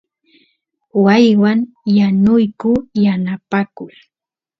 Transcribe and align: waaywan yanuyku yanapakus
waaywan 1.03 1.59
yanuyku 1.97 2.71
yanapakus 3.03 3.95